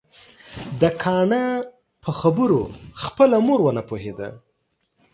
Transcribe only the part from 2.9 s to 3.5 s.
خپله